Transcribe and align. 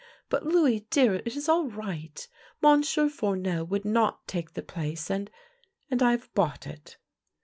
But, 0.29 0.43
Louis, 0.47 0.79
dear, 0.89 1.13
it 1.13 1.35
is 1.35 1.47
all 1.47 1.67
right. 1.69 2.27
Monsieur 2.59 3.07
Foumel 3.07 3.63
would 3.67 3.85
not 3.85 4.27
take 4.27 4.55
the 4.55 4.63
place, 4.63 5.11
and— 5.11 5.29
and 5.91 6.01
I 6.01 6.09
have 6.09 6.33
bought 6.33 6.65
it." 6.65 6.97